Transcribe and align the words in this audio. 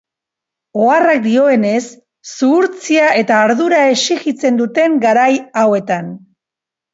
Oharrak 0.85 1.19
dioenez, 1.25 1.83
zuhurtzia 2.35 3.11
eta 3.25 3.37
ardura 3.49 3.83
esijitzen 3.97 4.59
duten 4.63 4.97
garai 5.05 5.29
hauetan. 5.63 6.11